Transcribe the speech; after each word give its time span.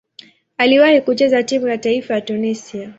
Aliwahi 0.57 1.01
kucheza 1.01 1.43
timu 1.43 1.67
ya 1.67 1.77
taifa 1.77 2.13
ya 2.13 2.21
Tunisia. 2.21 2.89